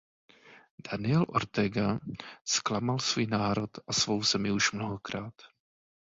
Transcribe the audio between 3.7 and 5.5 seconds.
a svou zemi už mnohokrát.